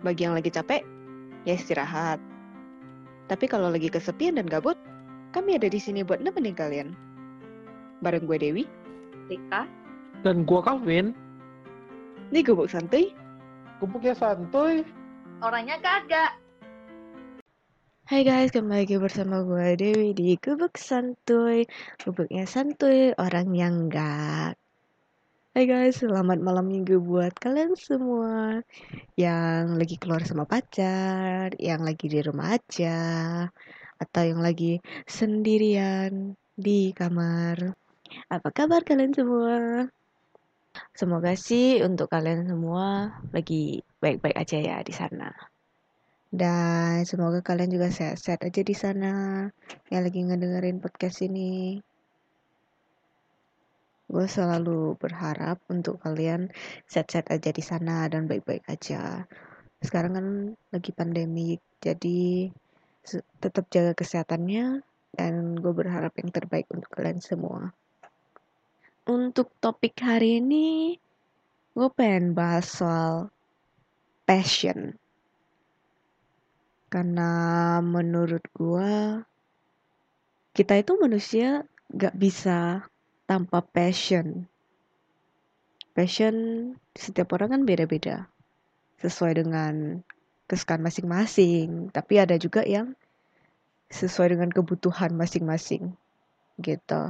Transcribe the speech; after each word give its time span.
Bagi 0.00 0.24
yang 0.24 0.34
lagi 0.36 0.48
capek, 0.48 0.82
ya 1.44 1.54
istirahat. 1.56 2.20
Tapi 3.26 3.44
kalau 3.50 3.68
lagi 3.68 3.90
kesepian 3.90 4.38
dan 4.38 4.46
gabut, 4.46 4.78
kami 5.34 5.58
ada 5.58 5.68
di 5.68 5.76
sini 5.76 6.06
buat 6.06 6.22
nemenin 6.22 6.56
kalian. 6.56 6.88
Bareng 8.00 8.24
gue 8.24 8.38
Dewi, 8.38 8.64
Rika, 9.28 9.66
Dan 10.24 10.46
gua 10.48 10.64
Calvin, 10.64 11.12
nih 12.32 12.42
gubuk 12.42 12.72
santuy. 12.72 13.12
gubuknya 13.76 14.16
santuy. 14.16 14.80
orangnya 15.44 15.76
kagak. 15.84 16.40
Hai 18.06 18.22
guys, 18.22 18.54
kembali 18.54 18.86
lagi 18.86 18.96
bersama 19.02 19.42
gue 19.42 19.74
Dewi 19.74 20.14
di 20.14 20.38
Gubuk 20.38 20.78
Santuy. 20.78 21.66
Gubuknya 21.98 22.46
santuy, 22.46 23.10
orang 23.18 23.50
yang 23.50 23.90
enggak. 23.90 24.54
Hai 25.56 25.64
guys, 25.64 26.04
selamat 26.04 26.36
malam 26.44 26.68
minggu 26.68 27.00
buat 27.00 27.32
kalian 27.32 27.80
semua 27.80 28.60
yang 29.16 29.80
lagi 29.80 29.96
keluar 29.96 30.20
sama 30.20 30.44
pacar, 30.44 31.56
yang 31.56 31.80
lagi 31.80 32.12
di 32.12 32.20
rumah 32.20 32.60
aja, 32.60 33.00
atau 33.96 34.20
yang 34.20 34.44
lagi 34.44 34.84
sendirian 35.08 36.36
di 36.52 36.92
kamar. 36.92 37.72
Apa 38.28 38.52
kabar 38.52 38.84
kalian 38.84 39.16
semua? 39.16 39.88
Semoga 40.92 41.32
sih 41.32 41.80
untuk 41.80 42.12
kalian 42.12 42.44
semua 42.44 43.16
lagi 43.32 43.80
baik-baik 43.96 44.36
aja 44.36 44.60
ya 44.60 44.76
di 44.84 44.92
sana. 44.92 45.32
Dan 46.28 47.08
semoga 47.08 47.40
kalian 47.40 47.72
juga 47.72 47.88
sehat-sehat 47.88 48.44
aja 48.44 48.60
di 48.60 48.76
sana 48.76 49.48
yang 49.88 50.04
lagi 50.04 50.20
ngedengerin 50.20 50.84
podcast 50.84 51.24
ini. 51.24 51.80
Gue 54.06 54.26
selalu 54.30 54.94
berharap 54.98 55.58
untuk 55.66 55.98
kalian 56.02 56.50
sehat-sehat 56.86 57.30
aja 57.34 57.50
di 57.50 57.62
sana 57.62 58.06
dan 58.06 58.30
baik-baik 58.30 58.62
aja. 58.70 59.26
Sekarang 59.82 60.12
kan 60.14 60.26
lagi 60.70 60.90
pandemi, 60.94 61.58
jadi 61.82 62.50
tetap 63.42 63.66
jaga 63.70 63.92
kesehatannya 63.98 64.82
dan 65.14 65.58
gue 65.58 65.72
berharap 65.74 66.14
yang 66.18 66.30
terbaik 66.30 66.70
untuk 66.70 66.90
kalian 66.94 67.18
semua. 67.18 67.74
Untuk 69.06 69.50
topik 69.62 69.98
hari 70.02 70.42
ini, 70.42 70.98
gue 71.74 71.88
pengen 71.94 72.34
bahas 72.34 72.66
soal 72.66 73.30
passion. 74.26 74.98
Karena 76.86 77.30
menurut 77.82 78.42
gua 78.54 79.22
kita 80.54 80.78
itu 80.78 80.94
manusia 80.98 81.66
gak 81.90 82.14
bisa 82.14 82.86
tanpa 83.26 83.62
passion. 83.62 84.46
Passion 85.92 86.34
setiap 86.94 87.34
orang 87.34 87.58
kan 87.58 87.62
beda-beda. 87.66 88.30
Sesuai 89.02 89.42
dengan 89.42 90.00
kesukaan 90.46 90.82
masing-masing. 90.82 91.90
Tapi 91.90 92.22
ada 92.22 92.38
juga 92.38 92.62
yang 92.62 92.94
sesuai 93.90 94.38
dengan 94.38 94.50
kebutuhan 94.50 95.12
masing-masing. 95.14 95.94
Gitu. 96.62 97.02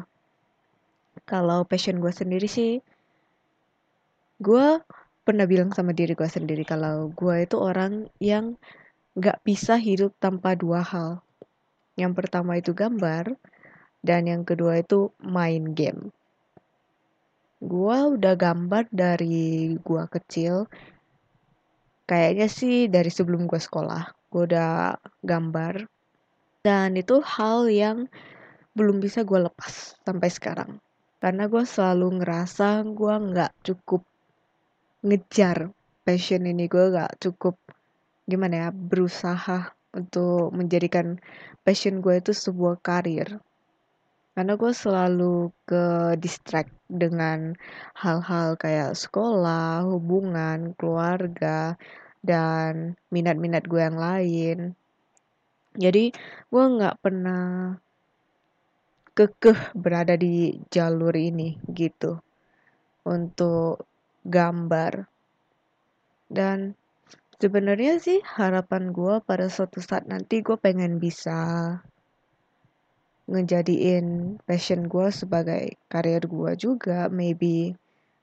Kalau 1.25 1.65
passion 1.65 2.01
gue 2.01 2.13
sendiri 2.13 2.49
sih, 2.49 2.81
gue 4.41 4.67
pernah 5.25 5.49
bilang 5.49 5.73
sama 5.73 5.97
diri 5.97 6.13
gue 6.13 6.29
sendiri 6.29 6.63
kalau 6.63 7.11
gue 7.11 7.43
itu 7.43 7.57
orang 7.59 8.07
yang 8.21 8.55
gak 9.17 9.41
bisa 9.43 9.81
hidup 9.81 10.13
tanpa 10.21 10.53
dua 10.55 10.85
hal. 10.85 11.25
Yang 11.97 12.13
pertama 12.21 12.61
itu 12.61 12.77
gambar, 12.77 13.33
dan 14.07 14.31
yang 14.31 14.47
kedua 14.47 14.79
itu 14.79 15.11
main 15.19 15.75
game. 15.75 16.15
Gua 17.59 18.07
udah 18.07 18.39
gambar 18.39 18.87
dari 18.95 19.75
gua 19.83 20.07
kecil. 20.07 20.71
Kayaknya 22.07 22.47
sih 22.47 22.87
dari 22.87 23.11
sebelum 23.11 23.51
gua 23.51 23.59
sekolah. 23.59 24.03
Gua 24.31 24.43
udah 24.47 24.73
gambar. 25.27 25.91
Dan 26.63 26.95
itu 26.95 27.19
hal 27.19 27.67
yang 27.67 28.07
belum 28.79 29.03
bisa 29.03 29.27
gua 29.27 29.51
lepas 29.51 29.99
sampai 30.07 30.31
sekarang. 30.31 30.79
Karena 31.19 31.51
gua 31.51 31.67
selalu 31.67 32.23
ngerasa 32.23 32.87
gua 32.95 33.19
nggak 33.19 33.53
cukup 33.67 34.07
ngejar 35.03 35.75
passion 36.07 36.47
ini. 36.47 36.71
Gua 36.71 36.95
nggak 36.95 37.13
cukup 37.19 37.59
gimana 38.31 38.55
ya 38.55 38.69
berusaha 38.71 39.75
untuk 39.97 40.53
menjadikan 40.53 41.17
passion 41.65 42.05
gue 42.05 42.21
itu 42.21 42.37
sebuah 42.37 42.79
karir 42.85 43.41
karena 44.37 44.53
gue 44.61 44.69
selalu 44.69 45.49
ke 45.65 46.13
distract 46.21 46.69
dengan 46.93 47.57
hal-hal 47.97 48.61
kayak 48.61 48.93
sekolah, 48.93 49.89
hubungan, 49.89 50.77
keluarga, 50.77 51.81
dan 52.21 53.01
minat-minat 53.09 53.65
gue 53.65 53.81
yang 53.81 53.97
lain. 53.97 54.59
Jadi 55.73 56.13
gue 56.53 56.65
nggak 56.77 57.01
pernah 57.01 57.81
kekeh 59.17 59.73
berada 59.73 60.21
di 60.21 60.53
jalur 60.69 61.17
ini 61.17 61.57
gitu 61.73 62.21
untuk 63.09 63.89
gambar. 64.21 65.09
Dan 66.29 66.77
sebenarnya 67.41 67.97
sih 68.05 68.21
harapan 68.21 68.93
gue 68.93 69.17
pada 69.25 69.49
suatu 69.49 69.81
saat 69.81 70.05
nanti 70.05 70.45
gue 70.45 70.61
pengen 70.61 71.01
bisa 71.01 71.41
ngejadiin 73.27 74.39
passion 74.47 74.87
gue 74.87 75.11
sebagai 75.11 75.75
karir 75.91 76.23
gue 76.23 76.53
juga 76.55 77.11
maybe 77.11 77.75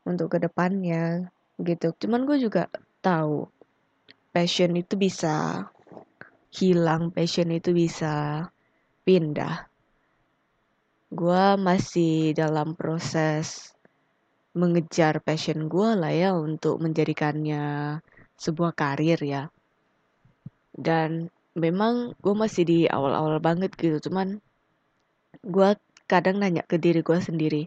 untuk 0.07 0.35
ke 0.35 0.37
depannya 0.39 1.27
gitu. 1.59 1.91
Cuman 1.99 2.23
gue 2.23 2.39
juga 2.39 2.71
tahu 3.03 3.51
passion 4.31 4.73
itu 4.79 4.95
bisa 4.95 5.67
hilang 6.55 7.11
passion 7.11 7.51
itu 7.51 7.75
bisa 7.75 8.47
pindah. 9.03 9.67
Gue 11.13 11.45
masih 11.59 12.33
dalam 12.33 12.73
proses 12.73 13.75
mengejar 14.55 15.19
passion 15.19 15.67
gue 15.67 15.89
lah 15.99 16.13
ya 16.13 16.31
untuk 16.33 16.79
menjadikannya 16.79 17.99
sebuah 18.39 18.71
karir 18.71 19.19
ya. 19.19 19.43
Dan 20.73 21.27
memang 21.53 22.17
gue 22.17 22.33
masih 22.33 22.63
di 22.65 22.79
awal-awal 22.89 23.37
banget 23.37 23.77
gitu 23.77 24.09
cuman 24.09 24.41
gue 25.41 25.69
kadang 26.05 26.37
nanya 26.37 26.61
ke 26.61 26.77
diri 26.77 27.01
gue 27.01 27.17
sendiri 27.17 27.65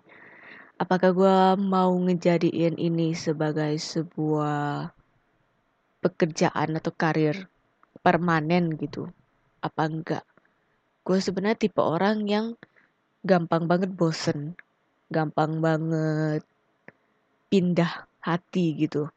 apakah 0.76 1.10
gue 1.16 1.36
mau 1.56 1.88
ngejadiin 1.96 2.76
ini 2.76 3.16
sebagai 3.16 3.74
sebuah 3.80 4.92
pekerjaan 6.04 6.76
atau 6.76 6.92
karir 6.92 7.48
permanen 8.04 8.76
gitu 8.78 9.08
apa 9.64 9.82
enggak? 9.88 10.24
Gue 11.02 11.18
sebenarnya 11.18 11.58
tipe 11.58 11.80
orang 11.82 12.28
yang 12.28 12.46
gampang 13.24 13.66
banget 13.66 13.90
bosen 13.90 14.54
gampang 15.10 15.58
banget 15.64 16.44
pindah 17.48 18.06
hati 18.20 18.76
gitu. 18.76 19.08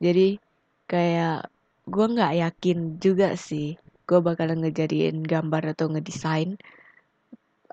Jadi 0.00 0.40
kayak 0.88 1.52
gue 1.86 2.06
nggak 2.06 2.34
yakin 2.42 2.78
juga 2.98 3.36
sih 3.38 3.76
gue 4.06 4.18
bakalan 4.22 4.62
ngejadiin 4.62 5.26
gambar 5.26 5.74
atau 5.74 5.90
ngedesain 5.90 6.58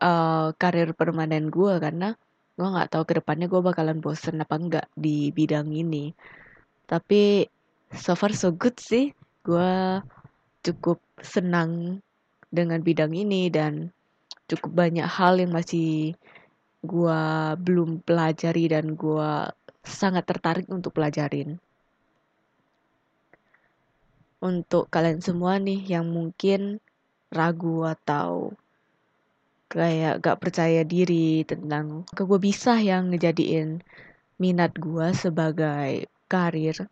uh, 0.04 0.52
karir 0.60 0.92
permanen 0.92 1.48
gue 1.48 1.80
karena 1.80 2.12
gue 2.54 2.68
nggak 2.68 2.92
tahu 2.94 3.04
ke 3.08 3.14
depannya 3.24 3.48
gue 3.50 3.62
bakalan 3.64 4.04
bosen 4.04 4.44
apa 4.44 4.56
enggak 4.60 4.88
di 4.94 5.32
bidang 5.32 5.72
ini. 5.72 6.12
Tapi 6.86 7.48
so 7.96 8.14
far 8.14 8.36
so 8.36 8.52
good 8.52 8.76
sih. 8.78 9.16
Gue 9.48 10.04
cukup 10.64 11.00
senang 11.24 12.04
dengan 12.52 12.84
bidang 12.84 13.16
ini 13.16 13.48
dan 13.50 13.90
cukup 14.52 14.86
banyak 14.86 15.08
hal 15.08 15.40
yang 15.40 15.56
masih 15.56 16.14
gue 16.84 17.22
belum 17.64 18.04
pelajari 18.04 18.68
dan 18.68 18.94
gue 19.00 19.32
sangat 19.84 20.24
tertarik 20.28 20.68
untuk 20.68 20.94
pelajarin. 20.94 21.58
Untuk 24.44 24.92
kalian 24.92 25.24
semua 25.24 25.56
nih 25.56 25.80
yang 25.88 26.12
mungkin 26.12 26.84
ragu 27.32 27.88
atau 27.88 28.52
kayak 29.74 30.22
gak 30.22 30.38
percaya 30.38 30.86
diri 30.86 31.42
tentang 31.42 32.06
ke 32.14 32.22
gue 32.22 32.38
bisa 32.38 32.78
yang 32.78 33.10
ngejadiin 33.10 33.82
minat 34.38 34.78
gue 34.78 35.10
sebagai 35.18 36.06
karir. 36.30 36.86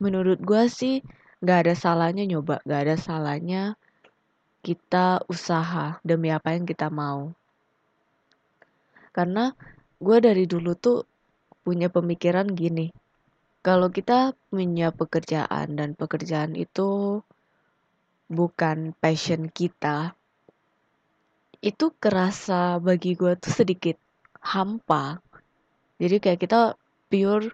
Menurut 0.00 0.40
gue 0.40 0.64
sih 0.72 1.04
gak 1.44 1.68
ada 1.68 1.74
salahnya 1.76 2.24
nyoba 2.24 2.64
gak 2.64 2.80
ada 2.88 2.96
salahnya 2.96 3.76
kita 4.64 5.20
usaha 5.28 6.00
demi 6.00 6.32
apa 6.32 6.56
yang 6.56 6.64
kita 6.64 6.88
mau. 6.88 7.36
Karena 9.12 9.52
gue 10.00 10.18
dari 10.24 10.48
dulu 10.48 10.72
tuh 10.72 11.04
punya 11.60 11.92
pemikiran 11.92 12.48
gini 12.48 12.88
kalau 13.60 13.92
kita 13.92 14.32
punya 14.48 14.88
pekerjaan 14.94 15.76
dan 15.76 15.92
pekerjaan 15.92 16.56
itu 16.56 17.20
bukan 18.30 18.96
passion 18.96 19.52
kita 19.52 20.16
itu 21.60 21.90
kerasa 21.98 22.78
bagi 22.78 23.18
gue 23.18 23.34
tuh 23.38 23.50
sedikit 23.50 23.96
hampa 24.42 25.18
jadi 25.98 26.22
kayak 26.22 26.40
kita 26.46 26.78
pure 27.10 27.50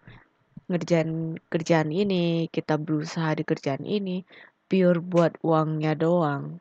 ngerjain 0.69 1.41
kerjaan 1.49 1.89
ini, 1.93 2.49
kita 2.53 2.77
berusaha 2.77 3.33
di 3.37 3.45
kerjaan 3.45 3.85
ini, 3.85 4.21
pure 4.69 5.01
buat 5.01 5.41
uangnya 5.41 5.97
doang. 5.97 6.61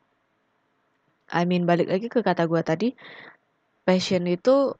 I 1.31 1.43
mean, 1.43 1.67
balik 1.67 1.91
lagi 1.91 2.07
ke 2.07 2.23
kata 2.23 2.47
gue 2.47 2.61
tadi, 2.63 2.89
passion 3.83 4.27
itu 4.27 4.75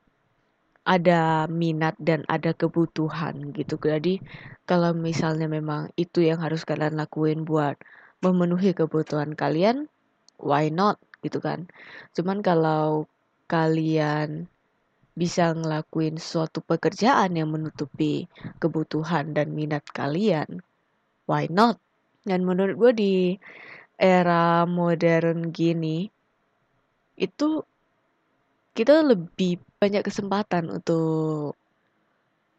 ada 0.83 1.47
minat 1.47 1.95
dan 1.99 2.27
ada 2.27 2.51
kebutuhan 2.51 3.55
gitu. 3.55 3.79
Jadi 3.79 4.19
kalau 4.67 4.91
misalnya 4.95 5.47
memang 5.47 5.91
itu 5.99 6.23
yang 6.23 6.39
harus 6.43 6.67
kalian 6.67 6.99
lakuin 6.99 7.47
buat 7.47 7.79
memenuhi 8.23 8.75
kebutuhan 8.75 9.35
kalian, 9.35 9.91
why 10.39 10.67
not 10.71 10.99
gitu 11.23 11.39
kan. 11.39 11.65
Cuman 12.11 12.43
kalau 12.43 13.07
kalian 13.47 14.45
bisa 15.13 15.53
ngelakuin 15.53 16.17
suatu 16.17 16.59
pekerjaan 16.59 17.37
yang 17.37 17.53
menutupi 17.53 18.25
kebutuhan 18.57 19.31
dan 19.37 19.53
minat 19.53 19.85
kalian, 19.93 20.61
why 21.29 21.45
not? 21.47 21.77
Dan 22.25 22.43
menurut 22.43 22.75
gue 22.75 22.91
di 22.97 23.15
era 23.95 24.65
modern 24.65 25.53
gini, 25.53 26.09
itu 27.19 27.61
kita 28.73 29.05
lebih 29.05 29.61
banyak 29.77 30.01
kesempatan 30.01 30.81
untuk 30.81 31.53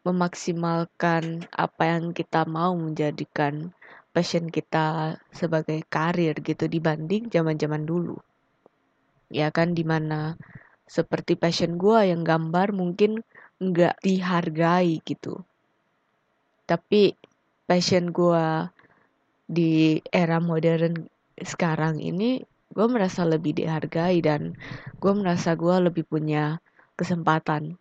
memaksimalkan 0.04 1.48
apa 1.50 1.82
yang 1.96 2.12
kita 2.12 2.44
mau 2.44 2.76
menjadikan 2.76 3.72
passion 4.14 4.46
kita 4.46 5.18
sebagai 5.34 5.82
karir 5.90 6.38
gitu 6.38 6.70
dibanding 6.70 7.32
zaman-zaman 7.32 7.82
dulu. 7.82 8.14
Ya 9.32 9.48
kan 9.52 9.72
di 9.72 9.84
mana 9.86 10.36
seperti 10.84 11.36
passion 11.38 11.80
gue 11.80 12.12
yang 12.12 12.24
gambar 12.24 12.76
mungkin 12.76 13.24
nggak 13.60 14.00
dihargai 14.04 15.00
gitu. 15.04 15.44
Tapi 16.64 17.16
passion 17.64 18.12
gue 18.12 18.68
di 19.44 20.00
era 20.08 20.40
modern 20.40 21.04
sekarang 21.36 22.00
ini 22.00 22.40
gue 22.74 22.86
merasa 22.90 23.22
lebih 23.22 23.54
dihargai 23.54 24.18
dan 24.24 24.56
gue 24.98 25.12
merasa 25.12 25.52
gue 25.54 25.76
lebih 25.84 26.08
punya 26.08 26.58
kesempatan 26.96 27.76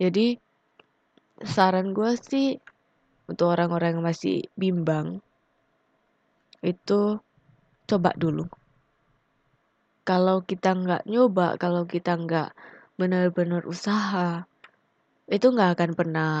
jadi 0.00 0.40
saran 1.44 1.94
gue 1.94 2.16
sih 2.18 2.58
untuk 3.28 3.54
orang-orang 3.54 3.98
yang 3.98 4.04
masih 4.04 4.46
bimbang 4.58 5.22
itu 6.64 7.22
coba 7.86 8.10
dulu 8.18 8.46
kalau 10.02 10.42
kita 10.42 10.74
nggak 10.74 11.02
nyoba 11.06 11.54
kalau 11.62 11.86
kita 11.86 12.18
nggak 12.18 12.50
benar-benar 12.98 13.62
usaha 13.64 14.44
itu 15.30 15.46
nggak 15.48 15.70
akan 15.78 15.90
pernah 15.94 16.32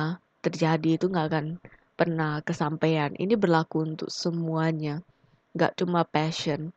terjadi 0.42 0.98
itu 0.98 1.06
nggak 1.08 1.26
akan 1.30 1.46
pernah 1.94 2.42
kesampaian. 2.42 3.14
Ini 3.14 3.38
berlaku 3.38 3.86
untuk 3.86 4.10
semuanya 4.10 5.00
nggak 5.54 5.78
cuma 5.78 6.02
passion. 6.02 6.74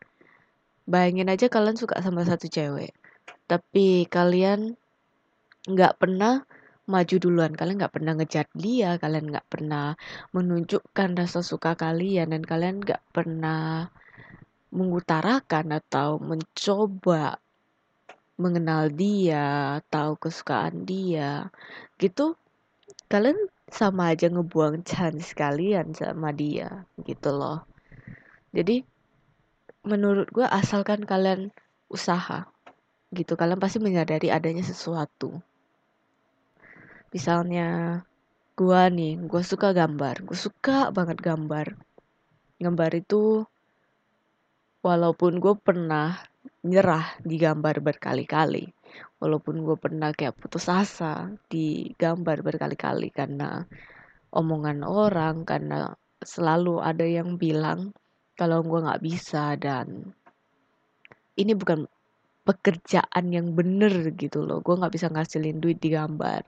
Bayangin 0.85 1.33
aja 1.33 1.49
kalian 1.49 1.75
suka 1.81 1.97
sama 2.05 2.21
satu 2.21 2.45
cewek, 2.45 2.93
tapi 3.49 4.05
kalian 4.05 4.77
nggak 5.65 5.97
pernah 5.97 6.45
maju 6.85 7.15
duluan, 7.17 7.57
kalian 7.57 7.81
nggak 7.81 7.95
pernah 7.97 8.13
ngejar 8.13 8.45
dia, 8.53 9.01
kalian 9.01 9.33
nggak 9.33 9.49
pernah 9.49 9.97
menunjukkan 10.29 11.17
rasa 11.17 11.41
suka 11.41 11.73
kalian, 11.73 12.37
dan 12.37 12.45
kalian 12.45 12.85
nggak 12.85 13.01
pernah 13.09 13.89
mengutarakan 14.75 15.79
atau 15.79 16.19
mencoba 16.19 17.39
mengenal 18.35 18.91
dia, 18.91 19.79
tahu 19.87 20.19
kesukaan 20.19 20.83
dia, 20.83 21.47
gitu. 21.95 22.35
Kalian 23.07 23.39
sama 23.71 24.11
aja 24.11 24.27
ngebuang 24.27 24.83
chance 24.83 25.31
kalian 25.31 25.95
sama 25.95 26.35
dia, 26.35 26.83
gitu 27.07 27.31
loh. 27.31 27.63
Jadi 28.51 28.83
menurut 29.85 30.27
gue 30.33 30.43
asalkan 30.43 31.05
kalian 31.05 31.53
usaha 31.93 32.49
gitu 33.13 33.37
kalian 33.37 33.61
pasti 33.61 33.77
menyadari 33.77 34.33
adanya 34.33 34.65
sesuatu 34.65 35.39
misalnya 37.13 38.01
gue 38.57 38.81
nih 38.91 39.21
gue 39.21 39.41
suka 39.45 39.71
gambar 39.77 40.25
gue 40.25 40.35
suka 40.35 40.89
banget 40.89 41.21
gambar 41.21 41.77
gambar 42.57 42.91
itu 42.97 43.45
walaupun 44.85 45.41
gue 45.41 45.57
pernah 45.57 46.13
nyerah 46.61 47.17
di 47.25 47.41
gambar 47.41 47.81
berkali-kali. 47.81 48.69
Walaupun 49.17 49.65
gue 49.65 49.77
pernah 49.81 50.13
kayak 50.13 50.37
putus 50.37 50.69
asa 50.69 51.33
di 51.49 51.89
gambar 51.97 52.45
berkali-kali 52.45 53.09
karena 53.09 53.65
omongan 54.29 54.85
orang 54.85 55.41
karena 55.41 55.89
selalu 56.21 56.85
ada 56.85 57.01
yang 57.01 57.41
bilang 57.41 57.97
kalau 58.37 58.61
gue 58.61 58.85
nggak 58.85 59.01
bisa 59.01 59.57
dan 59.57 60.13
ini 61.33 61.57
bukan 61.57 61.89
pekerjaan 62.45 63.25
yang 63.33 63.57
bener 63.57 64.13
gitu 64.13 64.45
loh. 64.45 64.61
Gue 64.61 64.77
nggak 64.77 64.93
bisa 64.93 65.09
ngasilin 65.09 65.57
duit 65.57 65.81
di 65.81 65.89
gambar. 65.89 66.45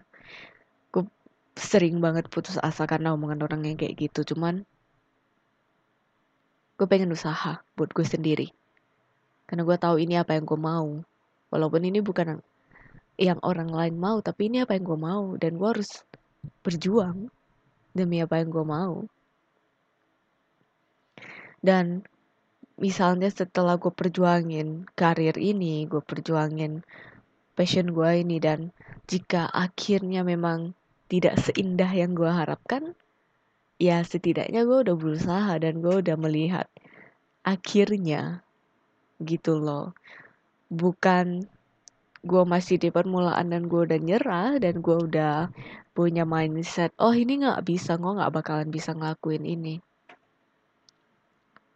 Gue 0.93 1.09
sering 1.57 1.97
banget 1.97 2.29
putus 2.29 2.61
asa 2.61 2.85
karena 2.85 3.17
omongan 3.17 3.49
orang 3.49 3.65
yang 3.65 3.77
kayak 3.81 3.97
gitu. 3.97 4.35
Cuman 4.35 4.61
gue 6.77 6.87
pengen 6.87 7.09
usaha 7.09 7.59
buat 7.73 7.89
gue 7.89 8.05
sendiri. 8.05 8.47
Karena 9.49 9.65
gue 9.65 9.77
tahu 9.81 9.97
ini 9.97 10.15
apa 10.21 10.37
yang 10.37 10.45
gue 10.45 10.59
mau. 10.61 11.01
Walaupun 11.49 11.81
ini 11.89 11.99
bukan 12.05 12.37
yang 13.17 13.41
orang 13.41 13.73
lain 13.73 13.97
mau 13.97 14.21
tapi 14.21 14.53
ini 14.53 14.61
apa 14.61 14.77
yang 14.77 14.85
gue 14.85 14.99
mau. 14.99 15.25
Dan 15.41 15.57
gue 15.57 15.67
harus 15.67 16.05
berjuang 16.61 17.33
demi 17.97 18.21
apa 18.21 18.37
yang 18.37 18.53
gue 18.53 18.65
mau. 18.65 19.09
Dan 21.57 22.05
misalnya 22.77 23.33
setelah 23.33 23.81
gue 23.81 23.89
perjuangin 23.89 24.85
karir 24.93 25.33
ini 25.41 25.89
gue 25.89 25.97
perjuangin 25.97 26.85
passion 27.57 27.89
gue 27.89 28.21
ini 28.21 28.37
dan 28.37 28.69
jika 29.09 29.49
akhirnya 29.49 30.21
memang 30.21 30.77
tidak 31.09 31.41
seindah 31.41 31.89
yang 31.89 32.13
gue 32.13 32.29
harapkan 32.29 32.93
ya 33.77 34.01
setidaknya 34.01 34.65
gue 34.65 34.77
udah 34.89 34.95
berusaha 34.97 35.53
dan 35.61 35.79
gue 35.85 36.01
udah 36.01 36.17
melihat 36.17 36.67
akhirnya 37.45 38.41
gitu 39.21 39.57
loh. 39.61 39.93
Bukan 40.67 41.45
gue 42.25 42.43
masih 42.43 42.81
di 42.81 42.89
permulaan 42.89 43.53
dan 43.53 43.69
gue 43.69 43.81
udah 43.87 43.99
nyerah 44.01 44.51
dan 44.57 44.81
gue 44.81 44.97
udah 44.97 45.53
punya 45.95 46.27
mindset 46.29 46.93
oh 47.01 47.13
ini 47.13 47.41
nggak 47.41 47.65
bisa 47.65 47.97
gue 47.97 48.11
nggak 48.17 48.33
bakalan 48.33 48.69
bisa 48.73 48.97
ngelakuin 48.97 49.45
ini. 49.45 49.75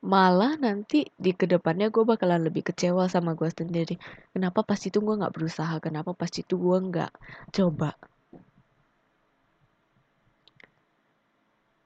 Malah 0.02 0.58
nanti 0.58 1.06
di 1.14 1.32
ke 1.38 1.46
depannya 1.46 1.94
gue 1.94 2.02
bakalan 2.02 2.42
lebih 2.42 2.74
kecewa 2.74 3.06
sama 3.06 3.38
gue 3.38 3.54
sendiri. 3.54 4.02
Kenapa 4.34 4.66
pas 4.66 4.82
itu 4.82 4.98
gue 4.98 5.16
nggak 5.22 5.34
berusaha? 5.38 5.78
Kenapa 5.78 6.18
pas 6.18 6.34
itu 6.34 6.58
gue 6.58 6.78
nggak 6.90 7.14
coba 7.54 7.94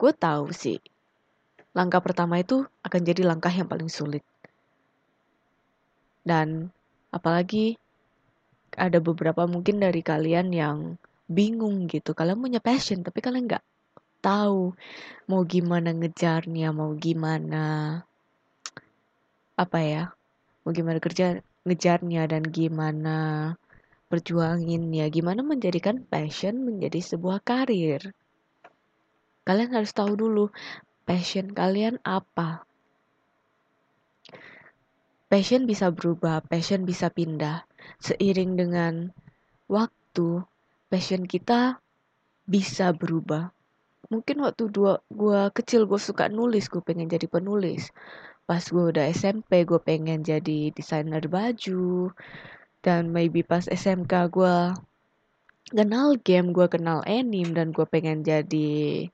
gue 0.05 0.13
tahu 0.13 0.53
sih 0.53 0.77
langkah 1.73 1.97
pertama 1.97 2.37
itu 2.37 2.61
akan 2.85 3.01
jadi 3.01 3.25
langkah 3.25 3.49
yang 3.51 3.65
paling 3.65 3.89
sulit. 3.89 4.21
Dan 6.21 6.71
apalagi 7.09 7.75
ada 8.77 9.01
beberapa 9.03 9.43
mungkin 9.49 9.83
dari 9.83 9.99
kalian 9.99 10.53
yang 10.53 10.77
bingung 11.27 11.89
gitu. 11.91 12.15
Kalian 12.15 12.39
punya 12.39 12.63
passion 12.63 13.03
tapi 13.03 13.19
kalian 13.19 13.49
nggak 13.49 13.65
tahu 14.23 14.71
mau 15.27 15.41
gimana 15.43 15.91
ngejarnya, 15.91 16.71
mau 16.71 16.95
gimana 16.95 17.65
apa 19.59 19.79
ya, 19.83 20.03
mau 20.63 20.71
gimana 20.71 21.03
kerja 21.03 21.43
ngejarnya 21.67 22.23
dan 22.31 22.43
gimana 22.47 23.17
perjuangin 24.07 24.95
ya, 24.95 25.11
gimana 25.11 25.43
menjadikan 25.43 26.07
passion 26.07 26.63
menjadi 26.63 27.03
sebuah 27.03 27.43
karir. 27.43 28.15
Kalian 29.45 29.71
harus 29.77 29.93
tahu 29.93 30.17
dulu 30.17 30.45
passion 31.05 31.53
kalian 31.53 32.01
apa. 32.01 32.65
Passion 35.29 35.69
bisa 35.69 35.93
berubah, 35.93 36.41
passion 36.45 36.83
bisa 36.83 37.13
pindah. 37.13 37.65
Seiring 38.01 38.57
dengan 38.57 39.13
waktu, 39.69 40.41
passion 40.89 41.29
kita 41.29 41.77
bisa 42.45 42.93
berubah 42.93 43.55
mungkin 44.09 44.45
waktu 44.45 44.69
dua 44.69 45.01
gue 45.09 45.41
kecil 45.49 45.89
gue 45.89 45.97
suka 45.97 46.29
nulis 46.29 46.69
gue 46.69 46.81
pengen 46.81 47.09
jadi 47.09 47.25
penulis 47.25 47.89
pas 48.45 48.61
gue 48.61 48.93
udah 48.93 49.09
SMP 49.09 49.65
gue 49.65 49.81
pengen 49.81 50.21
jadi 50.21 50.69
desainer 50.69 51.25
baju 51.25 52.13
dan 52.85 53.09
maybe 53.09 53.41
pas 53.41 53.65
SMK 53.65 54.13
gue 54.29 54.55
kenal 55.73 56.13
game 56.21 56.53
gue 56.53 56.69
kenal 56.69 57.01
anime 57.09 57.57
dan 57.57 57.73
gue 57.73 57.85
pengen 57.89 58.21
jadi 58.21 59.09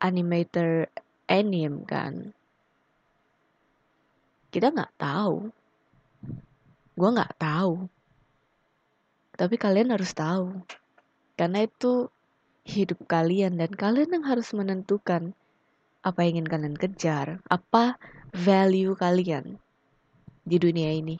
animator 0.00 0.88
anime 1.28 1.84
kan? 1.86 2.32
Kita 4.50 4.74
nggak 4.74 4.98
tahu. 4.98 5.52
Gue 6.98 7.10
nggak 7.14 7.36
tahu. 7.38 7.86
Tapi 9.38 9.54
kalian 9.56 9.94
harus 9.94 10.10
tahu. 10.10 10.64
Karena 11.38 11.64
itu 11.64 12.10
hidup 12.66 13.06
kalian 13.08 13.56
dan 13.56 13.72
kalian 13.72 14.20
yang 14.20 14.26
harus 14.26 14.52
menentukan 14.52 15.32
apa 16.00 16.24
yang 16.24 16.40
ingin 16.40 16.48
kalian 16.48 16.76
kejar, 16.76 17.40
apa 17.48 17.96
value 18.32 18.96
kalian 18.96 19.56
di 20.44 20.56
dunia 20.56 20.92
ini. 20.92 21.16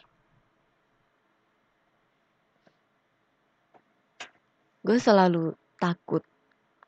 Gue 4.81 4.97
selalu 4.97 5.53
takut 5.77 6.25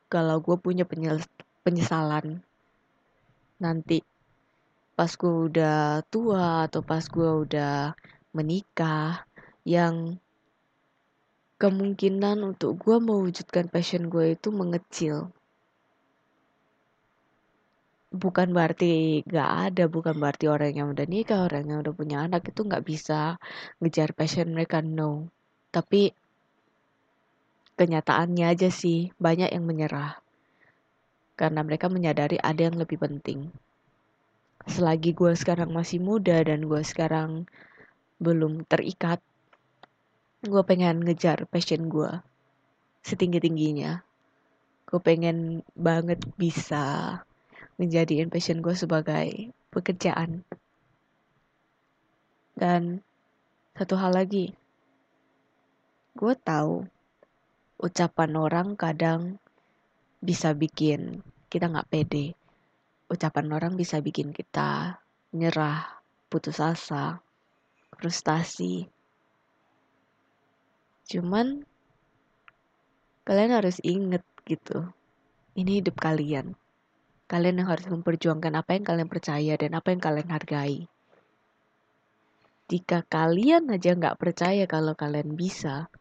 kalau 0.09 0.41
gue 0.41 0.57
punya 0.57 0.85
penyesalan 1.63 2.43
nanti 3.57 4.03
pas 4.93 5.09
gue 5.09 5.35
udah 5.49 6.05
tua 6.13 6.69
atau 6.69 6.85
pas 6.85 7.01
gue 7.01 7.31
udah 7.47 7.97
menikah 8.35 9.25
yang 9.65 10.19
kemungkinan 11.57 12.43
untuk 12.43 12.77
gue 12.77 12.97
mewujudkan 12.99 13.71
passion 13.71 14.11
gue 14.11 14.35
itu 14.35 14.51
mengecil 14.51 15.31
bukan 18.13 18.53
berarti 18.53 19.25
gak 19.25 19.73
ada, 19.73 19.89
bukan 19.89 20.13
berarti 20.21 20.45
orang 20.45 20.77
yang 20.77 20.87
udah 20.93 21.05
nikah, 21.09 21.49
orang 21.49 21.65
yang 21.65 21.79
udah 21.81 21.93
punya 21.97 22.17
anak 22.21 22.45
itu 22.45 22.61
gak 22.61 22.85
bisa 22.85 23.41
ngejar 23.81 24.13
passion 24.13 24.53
mereka, 24.53 24.85
no. 24.85 25.33
Tapi 25.73 26.13
kenyataannya 27.73 28.45
aja 28.53 28.69
sih 28.69 29.09
banyak 29.17 29.49
yang 29.49 29.65
menyerah. 29.65 30.22
Karena 31.43 31.59
mereka 31.59 31.91
menyadari 31.91 32.39
ada 32.39 32.71
yang 32.71 32.79
lebih 32.79 33.03
penting. 33.03 33.51
Selagi 34.63 35.11
gue 35.11 35.35
sekarang 35.35 35.75
masih 35.75 35.99
muda 35.99 36.39
dan 36.39 36.63
gue 36.63 36.79
sekarang 36.87 37.51
belum 38.15 38.63
terikat, 38.63 39.19
gue 40.39 40.63
pengen 40.63 41.03
ngejar 41.03 41.43
passion 41.51 41.91
gue 41.91 42.07
setinggi-tingginya. 43.03 43.99
Gue 44.87 45.03
pengen 45.03 45.67
banget 45.75 46.23
bisa 46.39 47.19
menjadiin 47.75 48.31
passion 48.31 48.63
gue 48.63 48.71
sebagai 48.71 49.51
pekerjaan. 49.67 50.47
Dan 52.55 53.03
satu 53.75 53.99
hal 53.99 54.15
lagi, 54.15 54.55
gue 56.15 56.33
tahu 56.39 56.87
ucapan 57.83 58.31
orang 58.39 58.79
kadang 58.79 59.43
bisa 60.23 60.55
bikin 60.55 61.19
kita 61.53 61.69
nggak 61.69 61.89
pede. 61.93 62.33
Ucapan 63.05 63.53
orang 63.53 63.77
bisa 63.77 64.01
bikin 64.01 64.33
kita 64.33 64.97
nyerah, 65.37 66.01
putus 66.33 66.57
asa, 66.57 67.21
frustasi. 67.93 68.89
Cuman 71.05 71.61
kalian 73.21 73.53
harus 73.53 73.77
inget 73.85 74.25
gitu. 74.49 74.89
Ini 75.53 75.85
hidup 75.85 76.01
kalian. 76.01 76.57
Kalian 77.29 77.61
yang 77.61 77.69
harus 77.69 77.85
memperjuangkan 77.85 78.57
apa 78.57 78.73
yang 78.73 78.85
kalian 78.89 79.09
percaya 79.09 79.53
dan 79.53 79.77
apa 79.77 79.93
yang 79.93 80.01
kalian 80.01 80.29
hargai. 80.33 80.89
Jika 82.65 83.05
kalian 83.05 83.69
aja 83.69 83.93
nggak 83.93 84.17
percaya 84.17 84.65
kalau 84.65 84.97
kalian 84.97 85.37
bisa, 85.37 85.93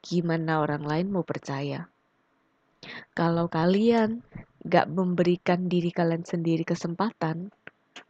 gimana 0.00 0.64
orang 0.64 0.88
lain 0.88 1.12
mau 1.12 1.20
percaya? 1.20 1.92
Kalau 3.12 3.50
kalian 3.50 4.22
nggak 4.62 4.86
memberikan 4.90 5.66
diri 5.66 5.90
kalian 5.90 6.22
sendiri 6.22 6.62
kesempatan, 6.62 7.50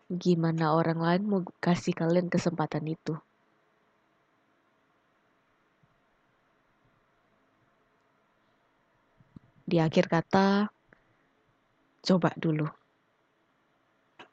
gimana 0.09 0.77
orang 0.77 1.01
lain 1.01 1.23
mau 1.29 1.41
kasih 1.61 1.93
kalian 1.97 2.29
kesempatan 2.29 2.85
itu? 2.89 3.17
Di 9.69 9.77
akhir 9.85 10.09
kata, 10.09 10.73
coba 12.01 12.33
dulu. 12.41 12.65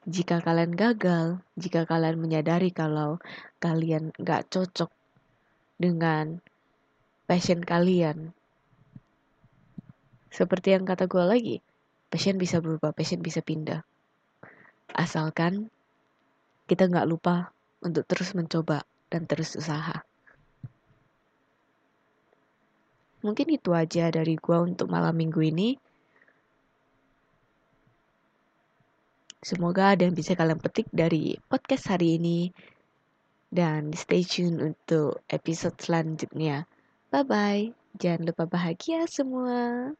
Jika 0.08 0.40
kalian 0.40 0.72
gagal, 0.72 1.44
jika 1.60 1.84
kalian 1.84 2.16
menyadari 2.16 2.72
kalau 2.72 3.20
kalian 3.60 4.16
gak 4.16 4.48
cocok 4.48 4.88
dengan 5.76 6.40
passion 7.28 7.60
kalian, 7.60 8.32
seperti 10.36 10.76
yang 10.76 10.84
kata 10.84 11.08
gue 11.08 11.24
lagi, 11.24 11.56
passion 12.12 12.36
bisa 12.36 12.60
berubah, 12.60 12.92
passion 12.92 13.24
bisa 13.24 13.40
pindah. 13.40 13.80
Asalkan 14.92 15.72
kita 16.68 16.92
gak 16.92 17.08
lupa 17.08 17.56
untuk 17.80 18.04
terus 18.04 18.36
mencoba 18.36 18.84
dan 19.08 19.24
terus 19.24 19.56
usaha. 19.56 20.04
Mungkin 23.24 23.48
itu 23.48 23.72
aja 23.72 24.12
dari 24.12 24.36
gue 24.36 24.58
untuk 24.60 24.92
malam 24.92 25.16
minggu 25.16 25.40
ini. 25.40 25.74
Semoga 29.40 29.96
ada 29.96 30.04
yang 30.04 30.14
bisa 30.14 30.36
kalian 30.36 30.60
petik 30.60 30.86
dari 30.92 31.34
podcast 31.48 31.90
hari 31.90 32.20
ini. 32.20 32.52
Dan 33.46 33.94
stay 33.96 34.20
tune 34.20 34.60
untuk 34.60 35.24
episode 35.32 35.80
selanjutnya. 35.80 36.68
Bye-bye. 37.08 37.72
Jangan 37.96 38.30
lupa 38.30 38.44
bahagia 38.44 39.08
semua. 39.08 39.96